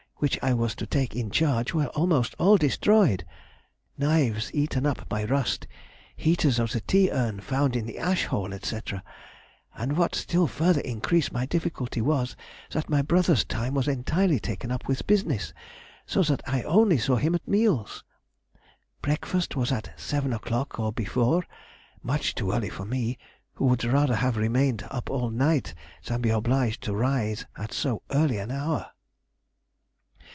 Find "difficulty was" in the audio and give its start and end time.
11.47-12.35